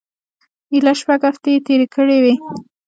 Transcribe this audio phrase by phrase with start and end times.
[0.73, 2.33] ایله شپږ هفتې یې تېرې کړې وې.